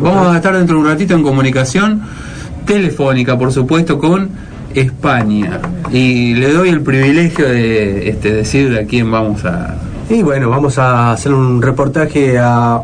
[0.00, 2.02] Vamos a estar dentro de un ratito en comunicación
[2.64, 4.30] telefónica, por supuesto, con
[4.72, 5.58] España.
[5.90, 9.74] Y le doy el privilegio de este, decir a quién vamos a...
[10.08, 12.80] Y bueno, vamos a hacer un reportaje a,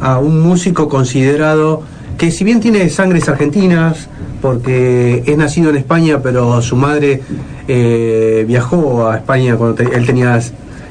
[0.00, 1.84] a un músico considerado
[2.18, 4.08] que si bien tiene sangres argentinas,
[4.42, 7.22] porque es nacido en España, pero su madre
[7.68, 10.40] eh, viajó a España cuando te- él tenía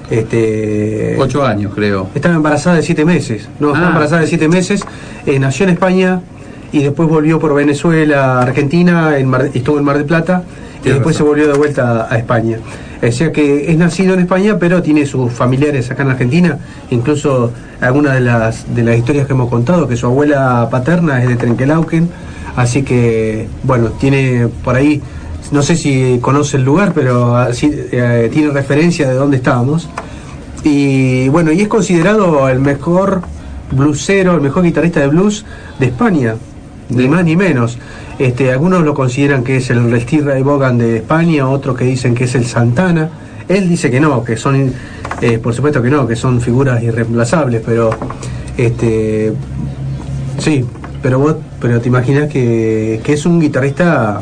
[0.09, 2.09] este, Ocho años, creo.
[2.16, 3.48] estaba embarazada de siete meses.
[3.59, 3.90] No, estaba Ah.
[3.90, 4.81] embarazada de siete meses.
[5.26, 6.22] eh, nació en España
[6.72, 10.44] y después volvió por Venezuela, Argentina, en Mar- estuvo en Mar del Plata
[10.83, 11.17] y después razón.
[11.17, 12.58] se volvió de vuelta a España.
[13.02, 16.58] O sea que es nacido en España, pero tiene sus familiares acá en Argentina.
[16.92, 21.28] Incluso algunas de las, de las historias que hemos contado, que su abuela paterna es
[21.30, 22.09] de Trenquelauquen.
[22.56, 25.02] Así que, bueno, tiene por ahí,
[25.52, 29.90] no sé si conoce el lugar, pero ah, sí, eh, tiene referencia de dónde estábamos.
[30.64, 33.22] Y bueno, y es considerado el mejor
[33.72, 35.46] bluesero, el mejor guitarrista de blues
[35.80, 36.36] de España,
[36.90, 37.78] ni más ni menos.
[38.18, 42.16] Este, algunos lo consideran que es el Steve Ray Vaughan de España, otros que dicen
[42.16, 43.10] que es el Santana.
[43.48, 44.73] Él dice que no, que son,
[45.22, 47.92] eh, por supuesto que no, que son figuras irreemplazables, pero
[48.58, 49.34] este,
[50.40, 50.66] sí,
[51.04, 54.22] pero vos, pero te imaginas que, que es un guitarrista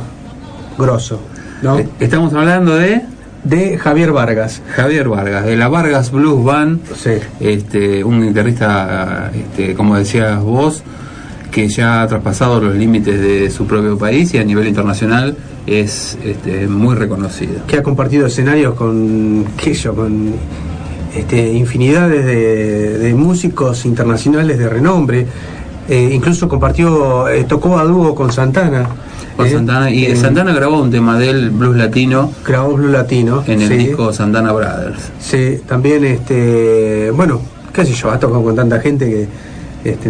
[0.77, 1.19] grosso,
[1.61, 1.79] ¿no?
[1.79, 3.01] Eh, Estamos hablando de
[3.43, 4.61] De Javier Vargas.
[4.75, 6.79] Javier Vargas, de la Vargas Blues Band.
[6.95, 7.11] Sí.
[7.39, 10.81] este, un guitarrista, este, como decías vos,
[11.51, 15.35] que ya ha traspasado los límites de su propio país y a nivel internacional
[15.67, 17.65] es este, muy reconocido.
[17.67, 20.33] que ha compartido escenarios con, qué yo, con
[21.15, 25.27] este, infinidades de, de músicos internacionales de renombre.
[25.87, 28.87] Eh, incluso compartió, eh, tocó a dúo con Santana.
[29.37, 33.43] Con eh, Santana, y en- Santana grabó un tema del blues latino grabó Blue Latino.
[33.47, 35.11] en el sí, disco Santana Brothers.
[35.19, 37.41] Sí, también, este, bueno,
[37.73, 40.09] qué sé yo, ha tocado con tanta gente que, este,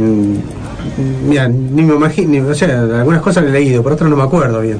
[1.27, 4.23] mira, ni me imagino, o sea, algunas cosas le he leído, por otras no me
[4.23, 4.79] acuerdo bien.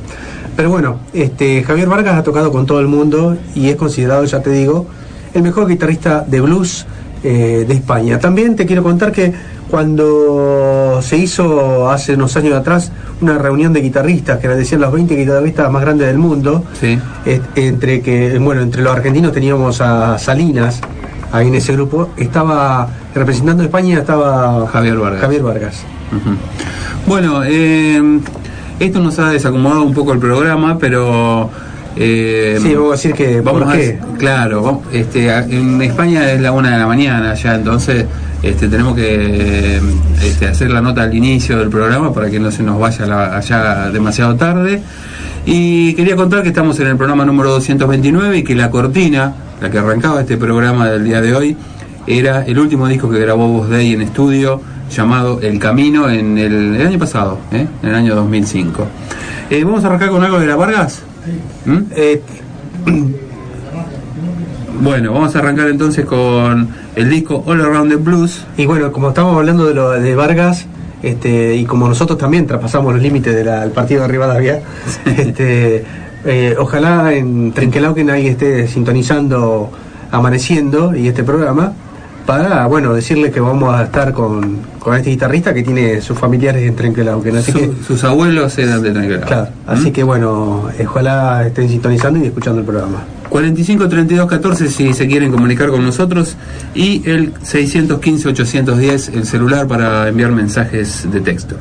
[0.56, 4.42] Pero bueno, este, Javier Vargas ha tocado con todo el mundo y es considerado, ya
[4.42, 4.86] te digo,
[5.34, 6.86] el mejor guitarrista de blues
[7.24, 8.20] eh, de España.
[8.20, 9.34] También te quiero contar que
[9.74, 12.92] cuando se hizo hace unos años atrás
[13.22, 17.00] una reunión de guitarristas, que decían los 20 guitarristas más grandes del mundo, Sí.
[17.56, 20.80] entre que bueno entre los argentinos teníamos a Salinas
[21.32, 25.22] ahí en ese grupo estaba representando a España estaba Javier Vargas.
[25.22, 25.82] Javier Vargas.
[27.08, 28.20] Bueno, eh,
[28.80, 31.50] esto nos ha desacomodado un poco el programa, pero...
[31.96, 34.00] eh, sí vamos a decir que Vamos ¿por a qué?
[34.20, 38.06] claro, este, a- en España es la una de la mañana ya, entonces
[38.44, 39.80] este, tenemos que
[40.22, 43.38] este, hacer la nota al inicio del programa para que no se nos vaya la-
[43.38, 44.82] allá demasiado tarde.
[45.46, 49.72] Y quería contar que estamos en el programa número 229 y que la cortina, la
[49.72, 51.58] que arrancaba este programa del día de hoy,
[52.06, 54.62] era el último disco que grabó Voz Day en estudio,
[54.92, 57.66] llamado El Camino, en el, el año pasado, ¿eh?
[57.82, 58.88] en el año 2005.
[59.50, 61.02] Eh, ¿Vamos a arrancar con algo de la Vargas?
[61.66, 61.78] ¿Mm?
[61.96, 62.22] Eh,
[64.84, 66.68] Bueno, vamos a arrancar entonces con
[66.98, 68.46] el disco All Around the Blues.
[68.58, 70.66] y bueno como estamos hablando de lo de Vargas
[71.02, 74.62] este y como nosotros también traspasamos los límites del partido de Rivadavia
[75.06, 75.86] este
[76.26, 79.72] eh, ojalá en Trenquelauquen ahí esté sintonizando
[80.12, 81.72] amaneciendo y este programa
[82.26, 86.64] para bueno decirle que vamos a estar con, con este guitarrista que tiene sus familiares
[86.68, 89.26] en Trenquelauquen así Su- que sus abuelos eran de Tranquilado.
[89.26, 93.04] Claro, así que bueno, ojalá estén sintonizando y escuchando el programa.
[93.30, 96.36] 45 32 14 si se quieren comunicar con nosotros
[96.76, 101.56] y el 615 810 el celular para enviar mensajes de texto.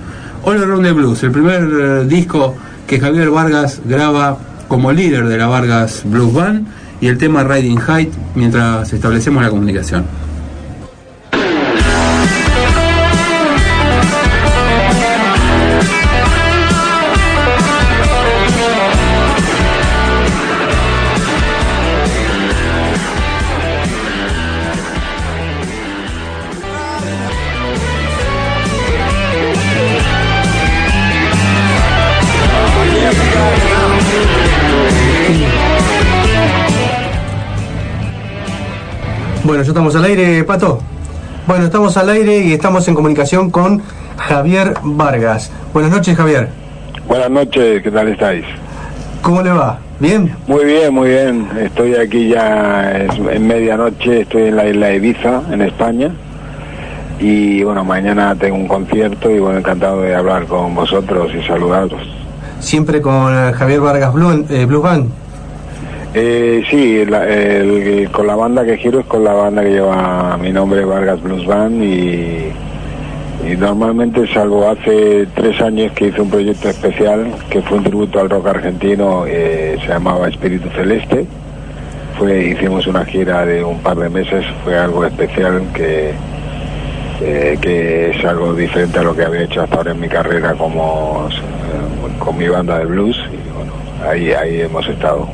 [0.45, 2.55] All Around the Blues, el primer eh, disco
[2.87, 4.37] que Javier Vargas graba
[4.69, 6.67] como líder de la Vargas Blues Band
[7.01, 10.05] y el tema Riding Height mientras establecemos la comunicación.
[39.63, 40.81] Bueno, ya estamos al aire, Pato.
[41.47, 43.81] Bueno, estamos al aire y estamos en comunicación con
[44.17, 45.53] Javier Vargas.
[45.73, 46.49] Buenas noches, Javier.
[47.07, 48.45] Buenas noches, ¿qué tal estáis?
[49.21, 49.79] ¿Cómo le va?
[50.01, 50.35] ¿Bien?
[50.49, 51.49] Muy bien, muy bien.
[51.61, 56.11] Estoy aquí ya en medianoche, estoy en la isla Ibiza, en España.
[57.21, 62.03] Y bueno, mañana tengo un concierto y bueno, encantado de hablar con vosotros y saludaros.
[62.59, 65.22] ¿Siempre con eh, Javier Vargas Blue, eh, Blues Band?
[66.15, 70.37] Eh, sí, la- el- con la banda que giro es con la banda que lleva
[70.37, 72.53] mi nombre, Vargas Blues Band, y,
[73.57, 78.29] normalmente, salvo hace tres años que hice un proyecto especial que fue un tributo al
[78.29, 81.25] rock argentino, eh, se llamaba Espíritu Celeste.
[82.19, 86.13] Fue, hicimos una gira de un par de meses, fue algo especial que,
[87.23, 90.53] eh, que es algo diferente a lo que había hecho hasta ahora en mi carrera
[90.53, 93.17] como eh, con mi banda de blues.
[93.33, 93.73] Y bueno,
[94.09, 95.27] ahí, ahí hemos estado.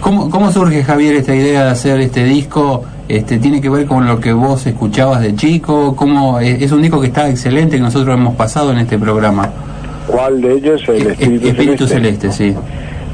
[0.00, 2.84] ¿Cómo, ¿Cómo surge, Javier, esta idea de hacer este disco?
[3.08, 5.96] Este, ¿Tiene que ver con lo que vos escuchabas de chico?
[5.96, 9.50] ¿Cómo, es, es un disco que está excelente que nosotros hemos pasado en este programa.
[10.06, 10.82] ¿Cuál de ellos?
[10.88, 12.30] El Eh, Espíritu, Espíritu Celeste.
[12.30, 12.54] Celeste, sí.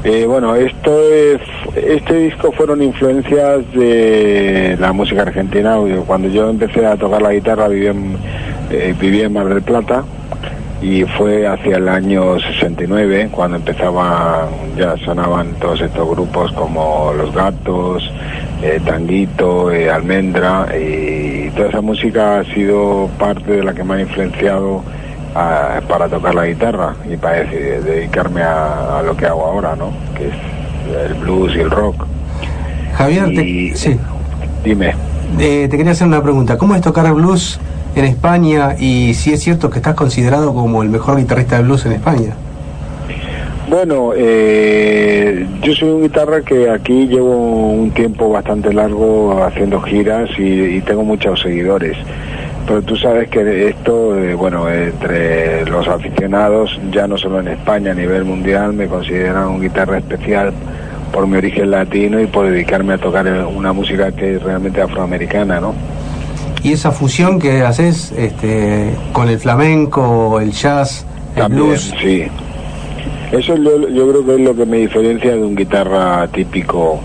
[0.03, 1.41] Eh, bueno, esto es,
[1.75, 5.77] este disco fueron influencias de la música argentina.
[6.05, 8.15] Cuando yo empecé a tocar la guitarra vivía en,
[8.69, 10.03] eh, vivía en Mar del Plata
[10.81, 17.33] y fue hacia el año 69 cuando empezaban, ya sonaban todos estos grupos como Los
[17.33, 18.11] Gatos,
[18.61, 23.95] eh, Tanguito, eh, Almendra y toda esa música ha sido parte de la que me
[23.95, 24.83] ha influenciado
[25.33, 29.91] a- para tocar la guitarra y para dedicarme a, a lo que hago ahora, ¿no?
[30.15, 30.33] Que es
[31.07, 32.05] el blues y el rock.
[32.95, 33.99] Javier, Y- te, sí.
[34.63, 34.93] Dime.
[35.39, 36.57] Eh, te quería hacer una pregunta.
[36.57, 37.59] ¿Cómo es tocar blues
[37.95, 41.85] en España y si es cierto que estás considerado como el mejor guitarrista de blues
[41.85, 42.35] en España?
[43.67, 50.29] Bueno, eh, yo soy un guitarra que aquí llevo un tiempo bastante largo haciendo giras
[50.37, 51.97] y, y tengo muchos seguidores.
[52.67, 57.91] Pero tú sabes que esto, eh, bueno, entre los aficionados, ya no solo en España,
[57.91, 60.51] a nivel mundial, me consideran un guitarra especial
[61.11, 65.59] por mi origen latino y por dedicarme a tocar una música que es realmente afroamericana,
[65.59, 65.73] ¿no?
[66.65, 71.93] Y esa fusión que haces este, con el flamenco, el jazz, el También, blues.
[72.01, 72.23] sí.
[73.31, 76.99] Eso es lo- yo creo que es lo que me diferencia de un guitarra típico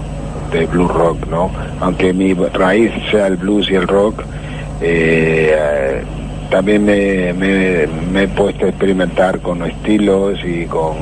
[0.50, 1.50] de blues rock, ¿no?
[1.80, 4.22] Aunque mi raíz sea el blues y el rock,
[4.80, 6.02] eh,
[6.50, 10.94] también me, me- me he puesto a experimentar con estilos y con,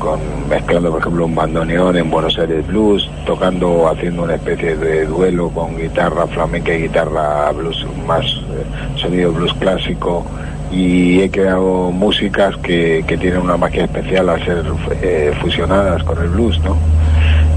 [0.00, 0.18] con
[0.48, 5.50] mezclando, por ejemplo, un bandoneón en Buenos Aires Blues, tocando, haciendo una especie de duelo
[5.50, 8.64] con guitarra flamenca y guitarra blues, más eh,
[8.96, 10.24] sonido blues clásico
[10.72, 14.64] y he creado músicas que, que tienen una magia especial al ser
[15.02, 16.76] eh, fusionadas con el blues, ¿no?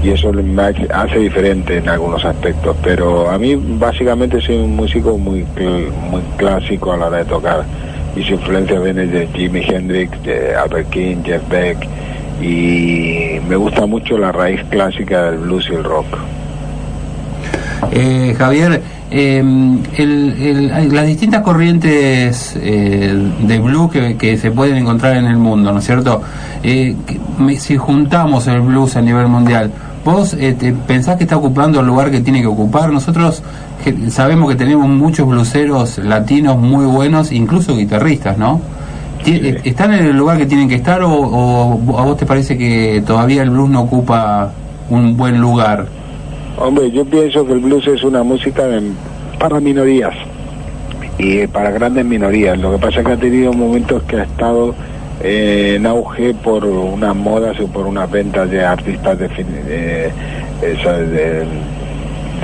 [0.02, 5.16] Y eso me hace- diferente en algunos aspectos, pero a mí básicamente soy un músico
[5.16, 5.46] muy,
[6.10, 7.64] muy clásico a la hora de tocar.
[8.14, 11.78] Mis influencias vienen de Jimi Hendrix, de Albert King, Jeff Beck,
[12.44, 16.06] y me gusta mucho la raíz clásica del blues y el rock.
[17.90, 19.38] Eh, Javier, eh,
[19.96, 25.78] el- las distintas corrientes eh, de blues que, se pueden encontrar en el mundo, ¿no
[25.78, 26.20] es cierto?
[26.62, 26.94] Eh,
[27.58, 29.70] si juntamos el blues a nivel mundial,
[30.04, 32.90] ¿vos eh, pensás que está ocupando el lugar que tiene que ocupar?
[32.90, 33.42] Nosotros
[34.10, 38.60] sabemos que tenemos muchos bluseros latinos muy buenos, incluso guitarristas, ¿no?
[39.26, 42.58] Eh, ¿Están en el lugar que tienen que estar o, o a vos te parece
[42.58, 44.52] que todavía el blues no ocupa
[44.90, 45.86] un buen lugar?
[46.58, 48.82] Hombre, yo pienso que el blues es una música de-
[49.38, 50.14] para minorías
[51.18, 52.58] y para grandes minorías.
[52.58, 54.74] Lo que pasa es que ha tenido momentos que ha estado
[55.22, 59.26] eh, en auge por unas modas o por unas ventas de artistas de,
[59.68, 60.12] eh,
[60.60, 61.44] de,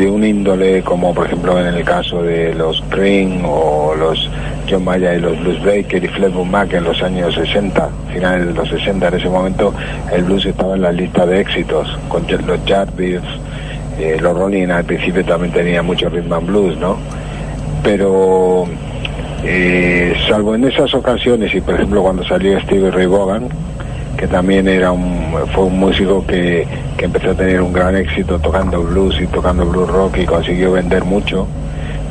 [0.00, 4.30] de un índole como por ejemplo en el caso de los Cream o los
[4.68, 8.54] John Mayer y los Blues Breaker y Fleetwood Mac en los años 60, finales de
[8.54, 9.74] los 60, en ese momento
[10.10, 13.20] el blues estaba en la lista de éxitos con los Jarvis,
[13.98, 16.96] eh, los Rolling al principio también tenía mucho rhythm and blues, ¿no?
[17.82, 18.64] Pero
[19.44, 23.48] eh, salvo en esas ocasiones y por ejemplo cuando salió Stevie Ray Vaughan,
[24.20, 28.38] que también era un, fue un músico que, que empezó a tener un gran éxito
[28.38, 31.46] tocando blues y tocando blues rock y consiguió vender mucho.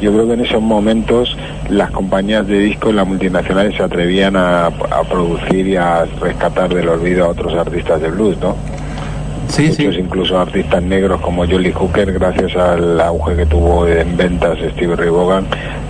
[0.01, 1.37] Yo creo que en esos momentos
[1.69, 6.89] las compañías de discos, las multinacionales se atrevían a, a producir y a rescatar del
[6.89, 8.55] olvido a otros artistas de blues, ¿no?
[9.49, 14.57] Sí, Muchos incluso artistas negros como Jolly Hooker, gracias al auge que tuvo en ventas
[14.73, 15.45] Steve Ray Vaughan,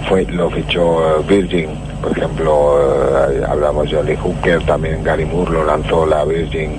[0.09, 1.88] fue, lo fichó eh, Virgin.
[2.01, 6.71] Por ejemplo, eh, hablamos de Jolly Hooker, también Gary Moore lo lanzó la Virgin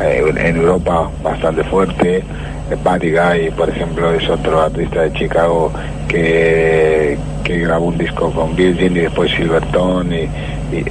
[0.00, 2.18] eh, en Europa bastante fuerte.
[2.18, 5.70] Eh, Buddy Guy, por ejemplo, es otro artista de Chicago
[6.08, 10.16] que, que grabó un disco con Virgin y después Silverton y,
[10.74, 10.84] y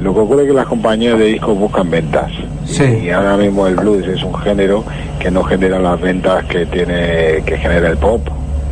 [0.00, 2.30] lo que ocurre es que las compañías de discos buscan ventas
[2.66, 3.00] Sí.
[3.04, 4.84] y ahora mismo el blues es un género
[5.18, 8.20] que no genera las ventas que tiene que genera el pop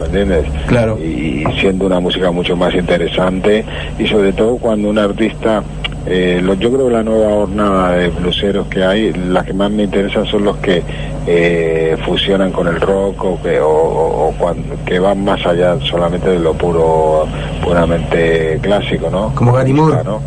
[0.03, 0.47] ¿me entiendes?
[0.67, 0.99] Claro.
[0.99, 3.65] y siendo una música mucho más interesante
[3.99, 5.63] y sobre todo cuando un artista
[6.07, 9.71] eh, lo- yo creo que la nueva jornada de bluseros que hay las que más
[9.71, 10.83] me interesan son los que
[11.29, 15.77] eh, fusionan con el rock o que o, o- o cuan- que van más allá
[15.89, 17.25] solamente de lo puro
[17.65, 20.03] puramente clásico no Como Gary Moore.
[20.05, 20.21] ¿no?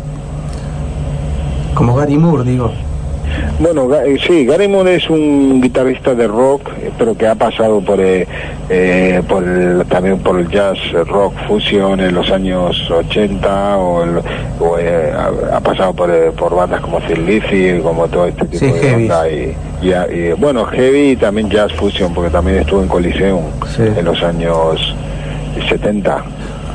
[1.74, 2.70] Como Gary Moore, digo.
[3.58, 7.80] Bueno, eh, sí, Gary Moore es un guitarrista de rock, eh, pero que ha pasado
[7.80, 8.26] por, eh,
[8.68, 14.04] eh, por el- también por el jazz eh, rock fusion en los años 80, o,
[14.04, 14.18] el-
[14.60, 15.10] o, eh,
[15.52, 18.94] ha, pasado por, eh, por bandas como Thin Lizzy, como todo este tipo Sí, de
[18.94, 19.28] onda.
[19.30, 23.42] Y, y, y, bueno, heavy y también jazz fusion, porque también estuvo en Coliseum
[23.74, 23.82] Sí.
[23.84, 24.94] en los años
[25.68, 26.22] 70.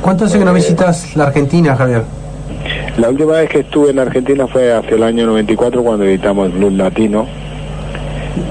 [0.00, 2.02] ¿Cuánto hace que no visitas la Argentina, Javier?
[2.98, 6.74] La última vez que estuve en Argentina fue hacia el año 94 cuando editamos Blues
[6.74, 7.26] Latino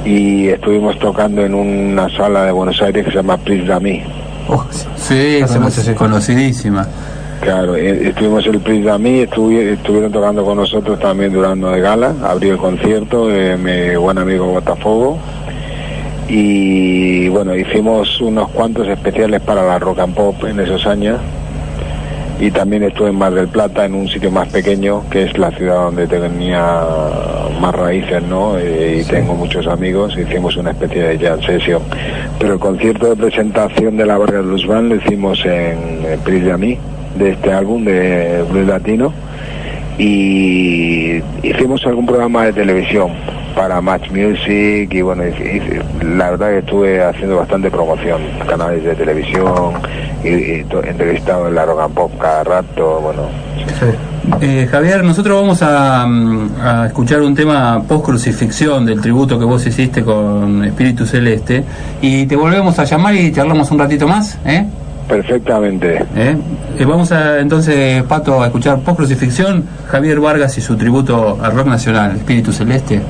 [0.03, 4.01] y estuvimos tocando en una sala de Buenos Aires que se llama Please Dami.
[4.47, 5.39] Oh, Sí,
[5.95, 6.87] conocidísima.
[7.41, 11.79] Claro, eh, estuvimos en el Please Dami, estuvi- estuvieron tocando con nosotros también Durando de
[11.79, 15.17] Gala, abrió el concierto de mi buen amigo Botafogo
[16.27, 21.19] y bueno, hicimos unos cuantos especiales para la rock and pop en esos años
[22.41, 25.51] y también estuve en Mar del Plata en un sitio más pequeño que es la
[25.51, 26.83] ciudad donde tenía
[27.61, 31.83] más raíces no y tengo muchos amigos hicimos una especie de jam session.
[32.39, 36.57] Pero el concierto de presentación de la Vargas Blues Band lo hicimos en, Pris de
[36.57, 36.77] Mí
[37.15, 39.13] de este álbum de Blues Latino.
[39.99, 43.11] Y hicimos algún programa de televisión
[43.55, 48.95] para Match Music y bueno, hice- la verdad que estuve haciendo bastante promoción, canales de
[48.95, 49.73] televisión
[50.23, 53.23] y, y to- entrevistado en la Rock and Pop cada rato, bueno,
[53.79, 53.85] Sí.
[54.41, 59.45] Eh, Javier, nosotros vamos a, mm, a escuchar un tema post crucifixión del tributo que
[59.45, 61.63] vos hiciste con Espíritu Celeste
[62.01, 64.65] y te volvemos a llamar y charlamos un ratito más, ¿eh?
[65.07, 66.03] perfectamente.
[66.15, 66.37] ¿Eh?
[66.79, 71.53] Eh, vamos a entonces, Pato, a escuchar post crucifixión, Javier Vargas y su tributo al
[71.53, 73.01] rock nacional, Espíritu Celeste.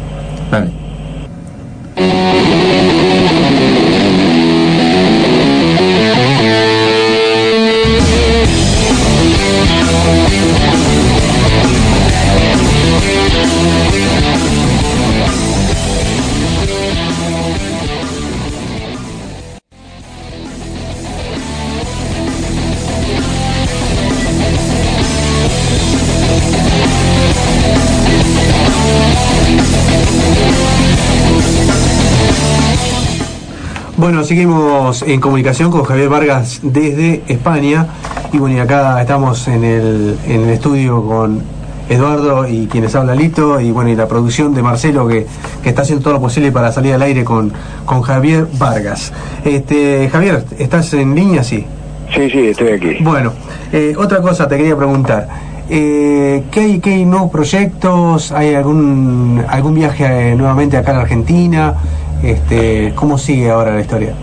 [34.01, 37.85] Bueno, seguimos en comunicación con Javier Vargas desde España.
[38.33, 41.43] Y bueno, y acá estamos en el, en el estudio con
[41.87, 43.61] Eduardo y quienes habla Lito.
[43.61, 45.27] Y bueno, y la producción de Marcelo que,
[45.61, 47.53] que está haciendo todo lo posible para salir al aire con,
[47.85, 49.13] con Javier Vargas.
[49.45, 51.43] Este, Javier, ¿estás en línea?
[51.43, 51.63] Sí.
[52.11, 53.03] Sí, sí, estoy aquí.
[53.03, 53.33] Bueno,
[53.71, 55.27] eh, otra cosa te quería preguntar.
[55.69, 58.31] Eh, ¿qué, hay, ¿Qué hay nuevos proyectos?
[58.31, 61.75] ¿Hay algún algún viaje eh, nuevamente acá a la Argentina?
[62.23, 64.13] Este, ¿Cómo sigue ahora la historia?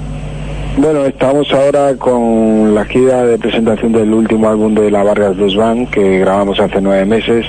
[0.77, 5.57] Bueno, estamos ahora con la gira de presentación del último álbum de la Vargas Blues
[5.57, 7.45] Band que grabamos hace nueve meses.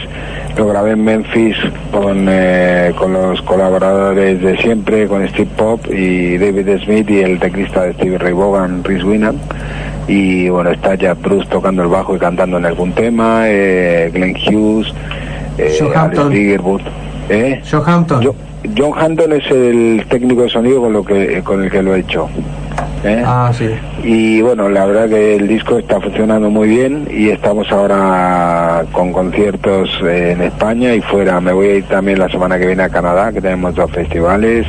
[0.58, 1.56] Lo grabé en Memphis
[1.92, 7.40] con, eh, con los colaboradores de siempre, con Steve Pop y David Smith y el
[7.40, 9.38] teclista de Steve Ray Vaughan, Rhys Winnan.
[10.08, 14.36] Y bueno, está ya Bruce tocando el bajo y cantando en algún tema, eh, Glenn
[14.36, 14.92] Hughes,
[15.60, 16.28] eh, Joe Hampton.
[16.28, 16.82] Alex Diggerwood.
[17.30, 17.62] ¿eh?
[17.70, 18.49] Joe Hampton.
[18.78, 22.00] John Hampton es el técnico de sonido con, lo que, con el que lo he
[22.00, 22.30] hecho.
[23.04, 23.24] ¿eh?
[23.26, 23.70] Ah, sí.
[24.04, 29.12] Y bueno, la verdad que el disco está funcionando muy bien y estamos ahora con
[29.12, 31.40] conciertos en España y fuera.
[31.40, 34.66] Me voy a ir también la semana que viene a Canadá, que tenemos dos festivales.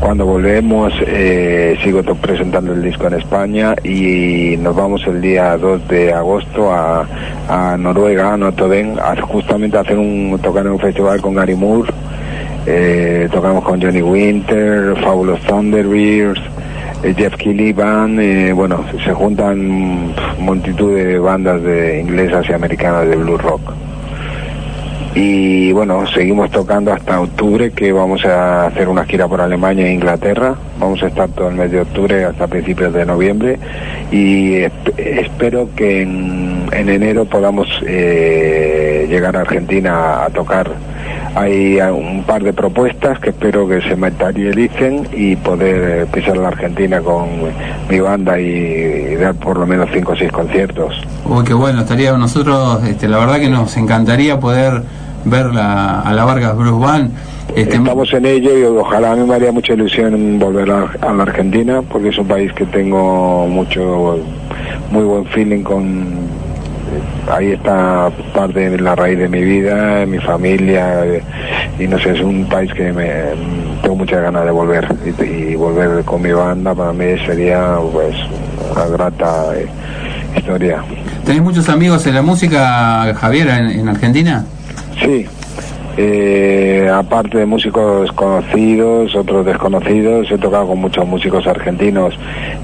[0.00, 5.88] Cuando volvemos eh, sigo presentando el disco en España y nos vamos el día 2
[5.88, 7.06] de agosto a,
[7.48, 11.92] a Noruega, a Notoden, a justamente hacer un tocar en un festival con Gary Moore.
[12.66, 16.40] Eh, tocamos con Johnny Winter, Fabulous Thunderbirds,
[17.02, 23.06] eh, Jeff Keighley Band, eh, bueno, se juntan multitud de bandas de inglesas y americanas
[23.08, 23.60] de blues rock.
[25.16, 29.92] Y bueno, seguimos tocando hasta octubre, que vamos a hacer una gira por Alemania e
[29.92, 30.56] Inglaterra.
[30.80, 33.58] Vamos a estar todo el mes de octubre hasta principios de noviembre.
[34.10, 40.68] Y esp- espero que en, en enero podamos eh, llegar a Argentina a tocar
[41.34, 46.48] hay un par de propuestas que espero que se materialicen y poder eh, pisar la
[46.48, 47.28] Argentina con
[47.88, 50.94] mi banda y, dar por lo menos cinco o seis conciertos.
[51.24, 54.82] Uy, qué bueno, estaría nosotros, este, la verdad que nos encantaría poder
[55.24, 57.10] ver la, a la Vargas Bruce Band.
[57.54, 61.22] Este, Estamos en ello y ojalá a mí me haría mucha ilusión volver a, la
[61.22, 64.18] Argentina porque es un país que tengo mucho,
[64.90, 66.43] muy buen feeling con
[67.30, 71.04] ahí está parte de la raíz de mi vida, mi familia,
[71.78, 73.10] y no sé, es un país que me
[73.82, 74.86] tengo muchas ganas de volver
[75.20, 78.14] y, volver con mi banda para mí sería pues
[78.72, 79.66] una grata eh,
[80.36, 80.82] historia.
[81.24, 84.44] ¿Tenés muchos amigos en la música, Javier, en Argentina?
[85.02, 85.26] Sí,
[85.96, 92.14] eh, aparte de músicos conocidos, otros desconocidos, he tocado con muchos músicos argentinos.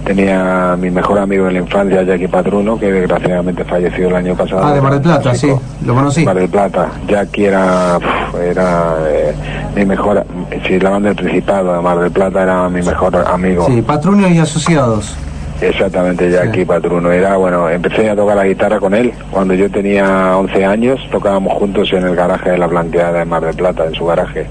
[0.04, 4.64] Tenía mi mejor amigo de la infancia, Jackie Patruno, que desgraciadamente falleció el año pasado.
[4.64, 5.52] Ah, de Mar del Plata, sí,
[5.84, 6.25] lo conocí.
[6.25, 6.90] Mar del Plata.
[7.06, 7.99] Jackie era,
[8.42, 9.34] era eh,
[9.76, 10.25] mi mejor,
[10.66, 13.66] si la banda del Principado de Mar del Plata era mi mejor amigo.
[13.66, 15.16] Sí, Patruno y Asociados.
[15.60, 19.70] Exactamente, ya aquí Patruno era, bueno, empecé a tocar la guitarra con él cuando yo
[19.70, 23.84] tenía 11 años, tocábamos juntos en el garaje de la planteada de Mar del Plata,
[23.84, 24.46] en su garaje.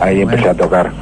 [0.00, 0.92] Ahí empecé a tocar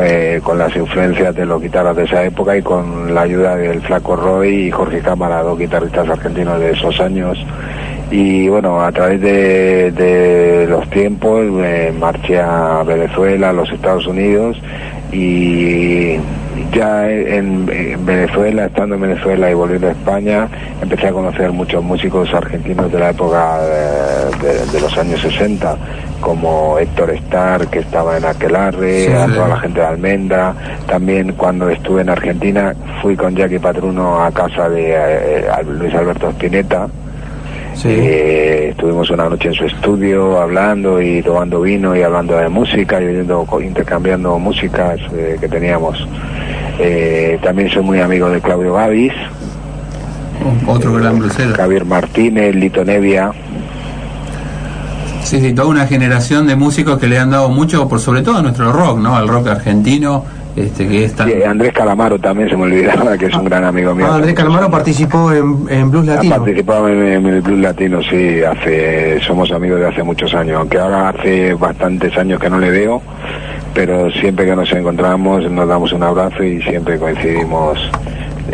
[0.00, 3.82] eh, con las influencias de los guitarras de esa época y con la ayuda del
[3.82, 7.38] Flaco Roy y Jorge Cámara, dos guitarristas argentinos de esos años.
[8.10, 14.56] Y bueno, a través de, los tiempos me marché a Venezuela, a los Estados Unidos
[15.12, 16.16] y
[16.72, 20.48] ya en, Venezuela, estando en Venezuela y volviendo a España,
[20.80, 25.76] empecé a conocer muchos músicos argentinos de la época de, los años 60,
[26.20, 30.54] como Héctor Starr, que estaba en Aquelarre, a toda la gente de Almendra.
[30.86, 36.30] También cuando estuve en Argentina fui con Jackie Patruno a casa de eh, Luis Alberto
[36.30, 36.88] Spinetta,
[37.84, 43.00] eh, estuvimos una noche en su estudio hablando y tomando vino y hablando de música
[43.02, 43.26] y
[43.64, 46.06] intercambiando músicas eh, que teníamos.
[46.78, 49.12] Eh, también soy muy amigo de Claudio Gavis.
[50.66, 51.54] Otro gran blusero.
[51.54, 53.30] Javier Martínez, Lito Nevia.
[55.22, 58.38] Sí, sí, toda una generación de músicos que le han dado mucho, por sobre todo
[58.38, 59.16] a nuestro rock, ¿no?
[59.16, 63.64] Al rock argentino este, que Andrés Calamaro también se me olvidaba, que es un gran
[63.64, 64.06] amigo mío.
[64.08, 66.34] Ah, Andrés Calamaro participó en, en Blues Latino.
[66.34, 70.78] Ha participado en, el Blues Latino, sí, hace, somos amigos de hace muchos años, aunque
[70.78, 73.00] ahora hace bastantes años que no le veo,
[73.74, 77.78] pero siempre que nos encontramos nos damos un abrazo y siempre coincidimos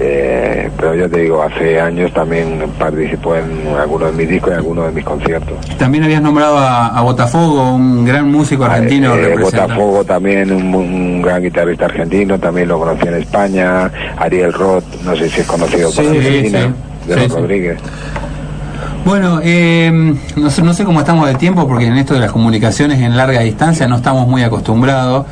[0.01, 4.55] eh, pero ya te digo, hace años también participó en algunos de mis discos y
[4.55, 5.59] algunos de mis conciertos.
[5.77, 9.17] También habías nombrado a, Botafogo, un gran músico ah, argentino.
[9.17, 13.91] Eh, Botafogo también, un, gran guitarrista argentino, también lo conocí en España.
[14.19, 16.73] Ariel Roth, no sé si es conocido por Argentina,
[17.07, 17.79] de Rodríguez.
[19.09, 19.91] Bueno, eh,
[20.37, 23.17] no, sé, no sé cómo estamos de tiempo porque en esto de las comunicaciones en
[23.17, 25.25] larga distancia no estamos muy acostumbrados,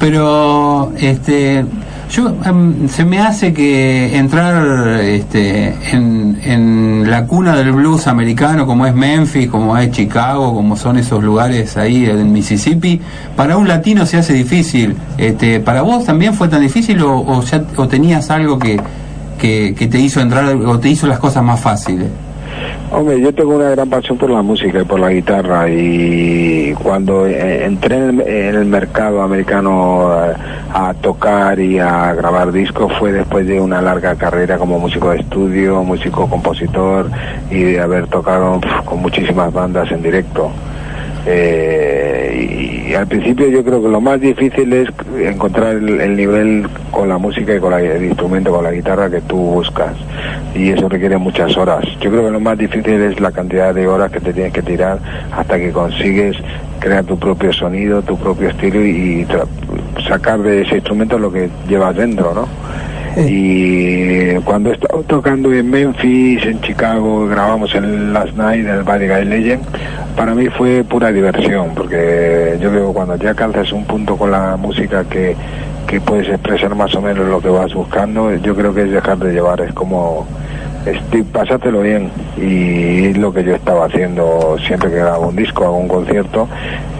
[0.00, 1.64] pero este
[2.10, 8.84] yo em, se me hace que entrar este, en, la cuna del blues americano, como
[8.84, 13.00] es Memphis, como es Chicago, como son esos lugares ahí en Mississippi,
[13.36, 14.96] para un latino se hace difícil.
[15.18, 18.80] Este, ¿Para vos también fue tan difícil o, ya, o tenías algo que,
[19.38, 22.08] que, que te hizo entrar o te hizo las cosas más fáciles?
[22.92, 27.24] Hombre, yo tengo una gran pasión por la música y por la guitarra y cuando
[27.26, 30.34] eh, entré en el, mercado americano eh,
[30.72, 35.18] a, tocar y a grabar discos fue después de una larga carrera como músico de
[35.18, 37.08] estudio, músico compositor
[37.48, 40.50] y de haber tocado con muchísimas bandas en directo.
[41.26, 47.08] Eh, y, al principio yo creo que lo más difícil es encontrar el, nivel con
[47.08, 49.94] la música y con el instrumento, con la guitarra que tú buscas.
[50.54, 51.84] Y eso requiere muchas horas.
[52.00, 54.62] Yo creo que lo más difícil es la cantidad de horas que te tienes que
[54.62, 54.98] tirar
[55.32, 56.36] hasta que consigues
[56.80, 59.26] crear tu propio sonido, tu propio estilo y,
[60.08, 62.48] sacar de ese instrumento lo que llevas dentro, ¿no?
[63.16, 68.82] Y cuando he estado tocando en Memphis, en Chicago, grabamos en Last Night, en el
[68.82, 69.62] Body Guy Legend,
[70.16, 74.30] para mí fue pura diversión, porque yo creo que cuando ya alcanzas un punto con
[74.30, 75.36] la música que,
[75.86, 79.18] que puedes expresar más o menos lo que vas buscando, yo creo que es dejar
[79.18, 80.26] de llevar, es como
[80.86, 85.76] estoy, pasátelo bien y lo que yo estaba haciendo siempre que grabo un disco, hago
[85.76, 86.48] un concierto,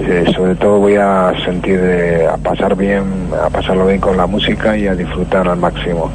[0.00, 1.80] eh, sobre todo voy a sentir,
[2.30, 3.04] a pasar bien,
[3.42, 6.10] a pasarlo bien con la música y a disfrutar al máximo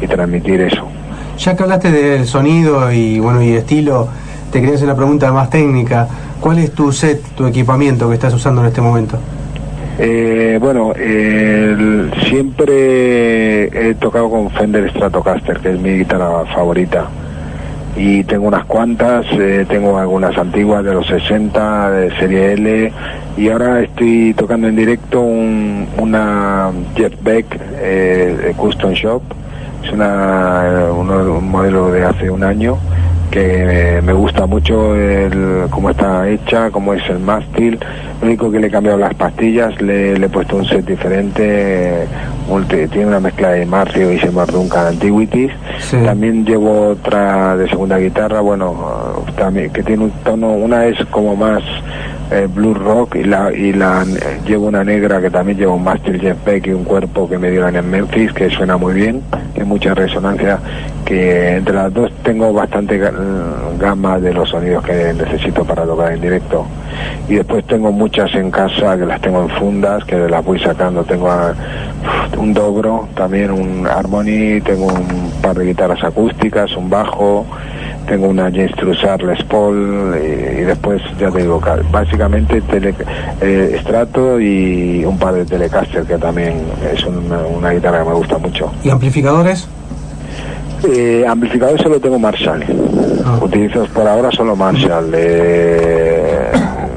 [0.00, 0.86] y transmitir eso.
[1.38, 4.08] Ya que hablaste del sonido y bueno y estilo,
[4.52, 6.06] te quería hacer una pregunta más técnica.
[6.40, 9.18] ¿Cuál es tu set, tu equipamiento que estás usando en este momento?
[10.02, 10.94] Eh, bueno,
[12.24, 17.06] siempre he tocado con Fender Stratocaster, que es mi guitarra favorita.
[17.96, 22.92] y tengo unas cuantas, eh, tengo algunas antiguas de los 60, de serie L,
[23.36, 29.20] y ahora estoy tocando en directo un, una Jeff Beck eh, Custom Shop,
[29.84, 32.78] es una, un modelo de hace un año
[33.30, 37.78] que me gusta mucho el, cómo está hecha, cómo es el mástil.
[38.20, 42.06] Lo único que le he cambiado las pastillas, le, he puesto un set diferente,
[42.68, 45.52] tiene una mezcla de Marcio y Seymour Duncan Antiquities.
[46.04, 51.36] También llevo otra de segunda guitarra, bueno, también que tiene un tono, una es como
[51.36, 51.62] más
[52.30, 54.04] eh, blue rock y la y la
[54.46, 57.50] llevo una negra que también lleva un mástil Jeff Beck y un cuerpo que me
[57.50, 59.22] dieron en Memphis que suena muy bien,
[59.60, 60.58] que mucha resonancia,
[61.04, 62.98] que entre las dos tengo bastante
[63.78, 66.64] gama de los sonidos que necesito para tocar en directo.
[67.28, 71.04] Y después tengo muchas en casa que las tengo en fundas, que las voy sacando.
[71.04, 71.28] Tengo
[72.38, 77.44] un dobro, también un harmony, tengo un par de guitarras acústicas, un bajo,
[78.10, 82.92] tengo una James Trussard Les Paul y, después, ya te digo, básicamente tele,
[83.40, 86.60] eh, estrato y un par de Telecaster que también
[86.92, 88.72] es una, guitarra que me gusta mucho.
[88.82, 89.68] ¿Y amplificadores?
[90.92, 92.64] Eh, amplificadores solo tengo Marshall.
[93.24, 93.38] Ah.
[93.42, 95.12] Utilizo por ahora solo Marshall.
[95.14, 95.99] Eh,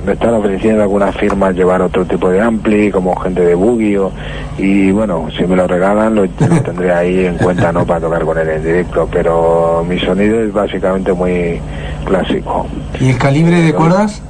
[0.05, 4.11] me están ofreciendo algunas firmas llevar otro tipo de ampli, como gente de Bugio,
[4.57, 6.27] y bueno, si me lo regalan lo,
[6.63, 7.85] tendré ahí en cuenta, ¿no?
[7.85, 11.59] Para tocar con él en directo, pero mi sonido es básicamente muy
[12.05, 12.67] clásico.
[12.99, 14.21] ¿Y el calibre de cuerdas?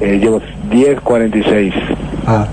[0.00, 1.72] Eh, llevo 10-46.
[2.26, 2.46] Ah,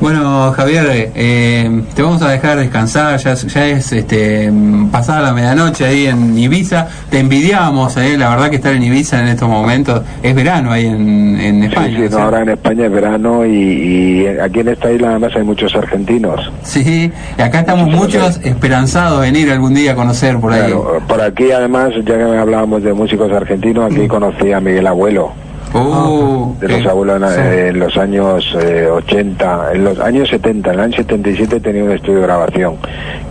[0.00, 4.52] bueno, Javier, eh, te vamos a dejar descansar, ya, ya es este,
[4.92, 9.20] pasada la medianoche ahí en Ibiza, te envidiamos, eh, la verdad que estar en Ibiza
[9.20, 12.08] en estos momentos, es verano ahí en, España.
[12.08, 16.52] Sí, ahora en España es verano y, aquí en esta isla además hay muchos argentinos.
[16.62, 20.72] Sí, y acá estamos muchos, esperanzados en ir algún día a conocer por ahí.
[21.08, 25.47] por aquí además, ya que hablábamos de músicos argentinos, aquí conocí a Miguel Abuelo.
[25.74, 30.80] Uh, de los abuelos en, los años 80, eh, en los años 70, en el
[30.80, 32.76] año 77 tenía un estudio de grabación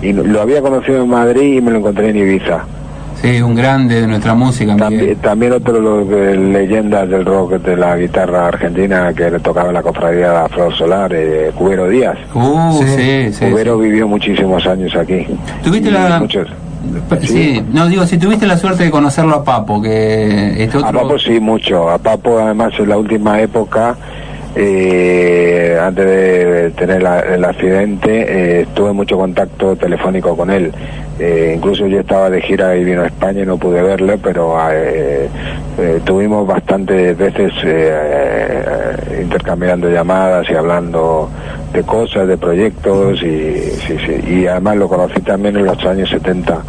[0.01, 2.63] y lo había conocido en Madrid y me lo encontré en Ibiza.
[3.21, 4.75] Sí, un grande de nuestra música.
[4.77, 9.71] También, también otro de los leyendas del rock de la guitarra argentina que le tocaba
[9.71, 12.17] la cofradía de Flor Solar, eh, Cubero Díaz.
[12.35, 15.25] Uh, sí, sí, Cubero vivió muchísimos años aquí.
[15.63, 16.47] ¿Tuviste la, muchos,
[17.21, 17.63] Sí.
[17.71, 20.89] no digo, si tuviste la suerte de conocerlo a Papo, que este otro...
[20.89, 21.89] A Papo sí, mucho.
[21.89, 23.95] A Papo además en la última época,
[24.55, 30.71] eh, antes de tener el accidente, eh, tuve mucho contacto telefónico con él.
[31.19, 34.57] Eh, incluso yo estaba de gira y vino a España y no pude verle, pero
[36.05, 37.51] tuvimos bastantes veces
[39.21, 41.29] intercambiando llamadas y hablando
[41.77, 44.33] de cosas, de proyectos y, sí, sí.
[44.33, 46.61] y además lo conocí también en los años 70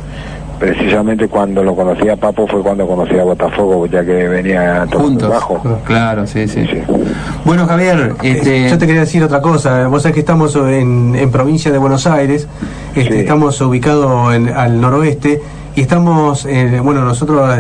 [0.59, 5.63] precisamente cuando lo conocía Papo fue cuando conocía a Botafogo, ya que venía todo bajo.
[5.85, 6.67] Claro, sí, sí,
[7.45, 8.69] Bueno, Javier, este...
[8.69, 9.87] yo te quería decir otra cosa.
[9.87, 12.49] Vos sabés que estamos en, en provincia de Buenos Aires,
[12.95, 15.41] este, estamos ubicados en, al noroeste
[15.77, 17.57] y estamos, eh, bueno, nosotros,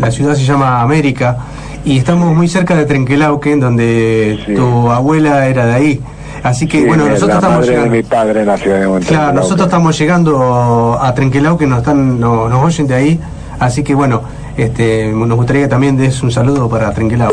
[0.00, 1.36] la ciudad se llama América
[1.84, 6.00] y estamos muy cerca de Trenquelauquen, donde tu abuela era de ahí.
[6.42, 7.90] Así que bueno, nosotros estamos llegando.
[7.90, 8.44] mi padre
[9.06, 13.20] Claro, nosotros estamos llegando a Trenquelau que nos están nos, oyen de ahí,
[13.58, 14.22] así que bueno,
[14.56, 17.30] este nos gustaría que también des un saludo para Trenquelau.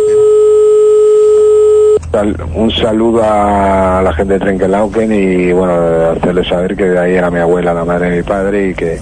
[2.55, 5.73] Un saludo a la gente de Trenquelauquen y bueno,
[6.17, 8.99] hacerles saber que de ahí era mi abuela, la madre de mi padre y que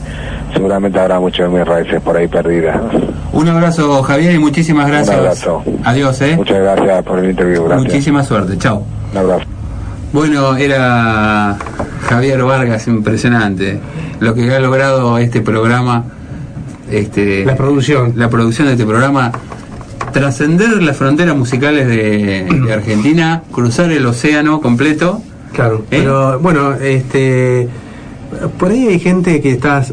[0.53, 2.77] seguramente habrá muchas de mis raíces por ahí perdidas.
[3.31, 5.15] Un abrazo Javier y muchísimas gracias.
[5.15, 5.63] Un abrazo.
[5.83, 6.35] Adiós, ¿eh?
[6.35, 7.63] Muchas gracias por el interview.
[7.65, 7.87] Gracias.
[7.87, 8.57] Muchísima suerte.
[8.57, 8.83] Chao.
[9.13, 9.54] Un abrazo.
[10.15, 11.57] Bueno, era
[12.07, 13.81] Javier Vargas, impresionante.
[14.21, 16.05] Lo que ha logrado este programa,
[16.89, 19.33] este, la producción, la producción de este programa,
[20.13, 25.21] trascender las fronteras musicales de, Argentina, cruzar el océano completo.
[25.51, 25.85] Claro, ¿Eh?
[25.89, 27.67] pero bueno, este,
[28.57, 29.83] por ahí hay gente que está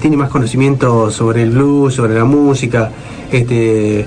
[0.00, 2.90] tiene más conocimiento sobre el blues, sobre la música,
[3.30, 4.06] este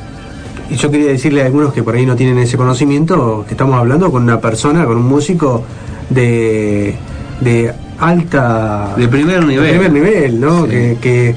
[0.76, 4.12] yo quería decirle a algunos que por ahí no tienen ese conocimiento que estamos hablando
[4.12, 5.64] con una persona, con un músico
[6.10, 6.96] de,
[7.40, 8.94] de alta.
[8.98, 9.66] De primer nivel.
[9.66, 10.68] De primer nivel, ¿no?
[10.68, 11.36] Que,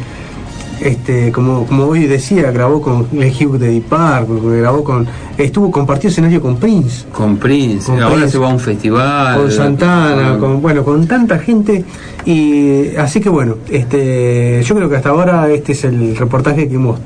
[0.81, 5.07] este, como, como hoy decía, grabó con el Hugh de Deep Park, grabó con.
[5.39, 7.07] Estuvo, compartió escenario con Prince.
[7.13, 9.39] Con Prince, ahora se va a un festival.
[9.39, 11.85] Con Santana, con, bueno, con tanta gente.
[12.25, 16.75] Y así que bueno, este, yo creo que hasta ahora este es el reportaje que
[16.75, 16.99] hemos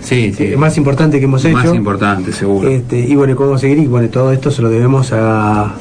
[0.00, 0.54] Sí, sí.
[0.56, 1.56] más importante que hemos hecho.
[1.56, 2.68] Más importante, seguro.
[2.68, 3.78] Este, y bueno, cómo seguir.
[3.78, 5.74] Y bueno, todo esto se lo debemos a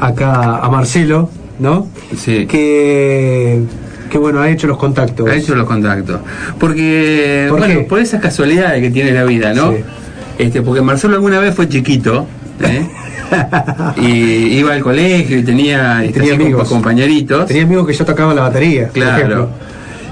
[0.00, 1.86] acá a Marcelo, ¿no?
[2.16, 2.46] Sí.
[2.46, 3.60] Que
[4.10, 5.28] que bueno, ha hecho los contactos.
[5.28, 6.20] Ha hecho los contactos.
[6.58, 7.86] Porque, ¿Por bueno, qué?
[7.86, 9.70] por esas casualidades que tiene la vida, ¿no?
[9.72, 9.78] Sí.
[10.38, 12.26] Este, porque Marcelo alguna vez fue chiquito,
[12.60, 12.88] ¿eh?
[13.98, 16.62] y iba al colegio y tenía, este, Tenía amigos.
[16.66, 17.46] compa- compañeritos.
[17.46, 18.84] Tenía amigos que ya tocaban la batería.
[18.86, 19.16] por Claro.
[19.16, 19.48] ejemplo.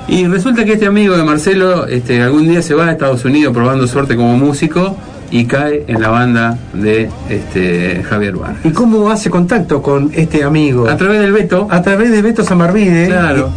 [0.08, 3.52] Y resulta que este amigo de Marcelo este, algún día se va a Estados Unidos
[3.52, 4.96] probando suerte como músico
[5.30, 8.64] y cae en la banda de este, Javier Vargas.
[8.64, 10.88] ¿Y cómo hace contacto con este amigo?
[10.88, 13.50] A través del Beto, A través de Beto Samarvide, Claro.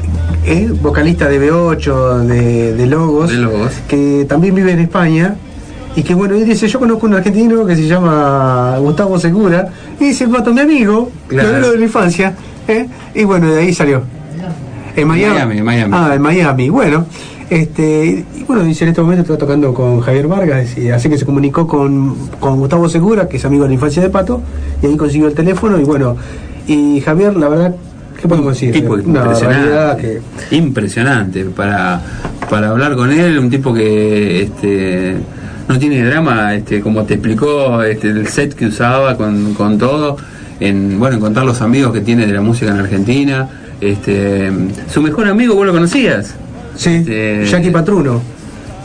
[0.45, 3.71] eh, vocalista de B8, de, de Logos, De Logos.
[3.87, 5.35] que también vive en España.
[5.95, 9.67] Y que bueno, y dice, yo conozco un argentino que se llama Gustavo Segura,
[9.99, 11.49] y dice, Pato, mi amigo, Claro.
[11.55, 12.33] amigo de la infancia,
[12.67, 12.87] ¿eh?
[13.13, 14.01] y bueno, de ahí salió.
[14.95, 15.33] En Miami.
[15.35, 15.93] Miami, en Miami.
[15.95, 17.05] Ah, en Miami, bueno.
[17.49, 21.17] Este, y bueno, dice, en este momento está tocando con Javier Vargas, y así que
[21.17, 24.41] se comunicó con, con Gustavo Segura, que es amigo de la infancia de Pato,
[24.81, 26.15] y ahí consiguió el teléfono, y bueno,
[26.65, 27.75] y Javier, la verdad,
[28.21, 28.71] ¿qué podemos decir?
[28.71, 30.55] tipo Una impresionante, que...
[30.55, 32.01] impresionante para,
[32.49, 35.17] para hablar con él, un tipo que este,
[35.67, 40.15] no tiene drama, este, como te explicó este, el set que usaba con, con todo,
[40.61, 43.49] en bueno, en contar los amigos que tiene de la música en Argentina,
[43.81, 44.51] este,
[44.89, 46.35] su mejor amigo, ¿vos lo conocías?
[46.75, 48.21] Sí, Este- Jackie Patruno.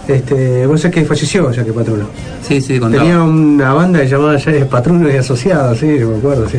[0.08, 2.04] Este, vos sabés que falleció Jackie Patruno.
[2.46, 3.02] Sí, sí, contaba.
[3.02, 6.58] Tenía una banda llamada ya Patruno y Asociados, sí, me acuerdo, sí.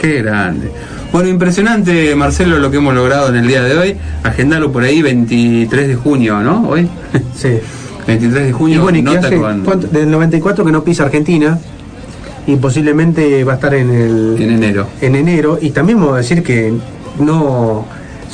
[0.00, 0.70] Qué grande.
[1.12, 3.96] Bueno, impresionante, Marcelo, lo que hemos logrado en el día de hoy.
[4.22, 6.68] Agendalo por ahí, 23 de junio, ¿no?
[6.68, 6.88] Hoy.
[7.36, 7.58] Sí.
[8.06, 9.64] 23 de Y junio, bueno, y que nota hace, con...
[9.90, 11.58] del 94 que no pisa Argentina
[12.46, 14.86] y posiblemente va a estar en el En enero.
[15.00, 16.70] en enero y también vamos a decir que
[17.18, 17.84] no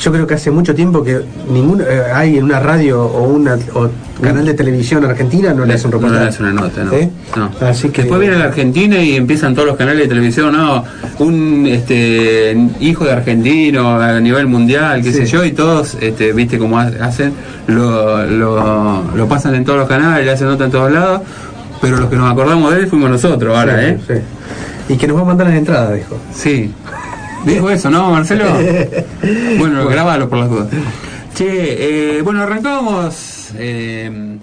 [0.00, 1.20] yo creo que hace mucho tiempo que
[1.52, 3.90] ningún eh, hay en una radio o una o
[4.22, 6.92] canal de televisión argentina no le hace un No le hace una nota, ¿no?
[6.94, 7.10] ¿Eh?
[7.36, 7.50] No.
[7.66, 10.84] así que Después viene la Argentina y empiezan todos los canales de televisión, no,
[11.18, 15.18] un este hijo de argentino a nivel mundial, qué Sí.
[15.18, 17.34] sé yo, y todos, este, viste cómo ha- hacen,
[17.66, 21.20] lo, lo, lo pasan en todos los canales, le hacen nota en todos lados,
[21.82, 23.98] pero los que nos acordamos de él fuimos nosotros ahora, Sí, ¿eh?
[24.88, 24.94] sí.
[24.94, 26.72] y que nos va a mandar las entradas dijo Sí.
[27.44, 28.44] Dijo eso, ¿no, Marcelo?
[29.58, 30.68] bueno, grabalo por las dudas.
[31.34, 34.38] Che, eh, bueno, arrancábamos eh,